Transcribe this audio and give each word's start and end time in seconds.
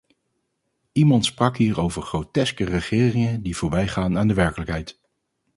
Iemand 0.91 1.25
sprak 1.25 1.57
hier 1.57 1.79
over 1.79 2.01
groteske 2.01 2.65
regeringen 2.65 3.43
die 3.43 3.57
voorbij 3.57 3.87
gaan 3.87 4.17
aan 4.17 4.27
de 4.27 4.33
werkelijkheid. 4.33 4.99